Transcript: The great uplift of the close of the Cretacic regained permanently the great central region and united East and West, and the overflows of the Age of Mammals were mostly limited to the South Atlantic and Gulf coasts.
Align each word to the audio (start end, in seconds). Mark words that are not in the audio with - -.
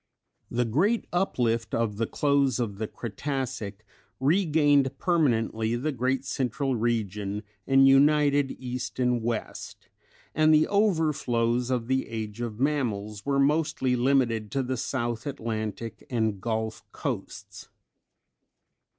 The 0.49 0.65
great 0.65 1.05
uplift 1.13 1.75
of 1.75 1.97
the 1.97 2.07
close 2.07 2.59
of 2.59 2.79
the 2.79 2.87
Cretacic 2.87 3.85
regained 4.19 4.97
permanently 4.97 5.75
the 5.75 5.91
great 5.91 6.25
central 6.25 6.75
region 6.75 7.43
and 7.67 7.87
united 7.87 8.49
East 8.57 8.97
and 8.97 9.21
West, 9.21 9.89
and 10.33 10.51
the 10.51 10.65
overflows 10.69 11.69
of 11.69 11.85
the 11.85 12.07
Age 12.09 12.41
of 12.41 12.59
Mammals 12.59 13.27
were 13.27 13.37
mostly 13.39 13.95
limited 13.95 14.49
to 14.53 14.63
the 14.63 14.75
South 14.75 15.27
Atlantic 15.27 16.03
and 16.09 16.41
Gulf 16.41 16.81
coasts. 16.91 17.69